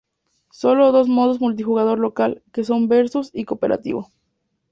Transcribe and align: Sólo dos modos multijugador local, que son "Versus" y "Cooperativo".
Sólo 0.49 0.91
dos 0.91 1.07
modos 1.07 1.39
multijugador 1.39 1.99
local, 1.99 2.41
que 2.51 2.63
son 2.63 2.87
"Versus" 2.87 3.29
y 3.33 3.45
"Cooperativo". 3.45 4.09